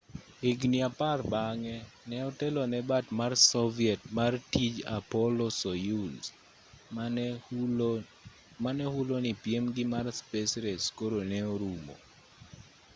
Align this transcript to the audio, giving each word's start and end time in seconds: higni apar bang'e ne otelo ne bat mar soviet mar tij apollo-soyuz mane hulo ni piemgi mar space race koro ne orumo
higni 0.43 0.79
apar 0.89 1.17
bang'e 1.31 1.77
ne 2.09 2.17
otelo 2.29 2.61
ne 2.71 2.79
bat 2.89 3.05
mar 3.19 3.33
soviet 3.51 4.01
mar 4.17 4.33
tij 4.53 4.75
apollo-soyuz 4.97 6.23
mane 8.65 8.85
hulo 8.93 9.15
ni 9.25 9.31
piemgi 9.43 9.83
mar 9.93 10.05
space 10.19 10.55
race 10.65 10.87
koro 10.97 11.19
ne 11.31 11.39
orumo 11.53 11.95